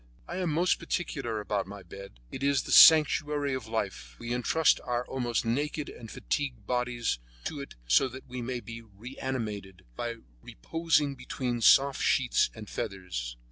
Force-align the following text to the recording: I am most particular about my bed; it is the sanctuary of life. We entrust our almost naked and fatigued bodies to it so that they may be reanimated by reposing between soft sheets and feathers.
I 0.27 0.37
am 0.37 0.49
most 0.51 0.79
particular 0.79 1.39
about 1.39 1.67
my 1.67 1.83
bed; 1.83 2.19
it 2.31 2.41
is 2.41 2.63
the 2.63 2.71
sanctuary 2.71 3.53
of 3.53 3.67
life. 3.67 4.15
We 4.17 4.33
entrust 4.33 4.79
our 4.83 5.05
almost 5.05 5.45
naked 5.45 5.89
and 5.89 6.09
fatigued 6.09 6.65
bodies 6.65 7.19
to 7.43 7.61
it 7.61 7.75
so 7.87 8.07
that 8.07 8.27
they 8.27 8.41
may 8.41 8.61
be 8.61 8.81
reanimated 8.81 9.85
by 9.95 10.15
reposing 10.41 11.13
between 11.13 11.61
soft 11.61 12.01
sheets 12.01 12.49
and 12.55 12.67
feathers. 12.67 13.37